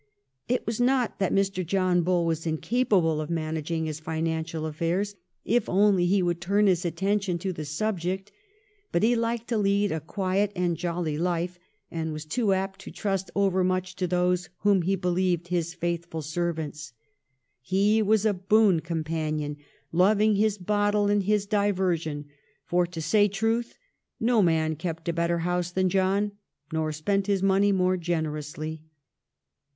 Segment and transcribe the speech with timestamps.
[0.47, 2.03] It was not that Mr.
[2.03, 5.13] Bull was incapable of managing his financial affairs
[5.45, 8.31] if only he would turn his attention to the subject,
[8.91, 11.59] but he liked to lead a quiet and jolly life,
[11.91, 16.93] and was too apt to trust overmuch to those whom he believed his faithful servants.
[17.61, 19.57] He was' A boon companion,
[19.91, 22.25] loving his bottle and his diversion;
[22.65, 23.77] for, to say truth,
[24.19, 26.31] no man kept a better house than John,
[26.73, 28.81] nor spent his money more generously.'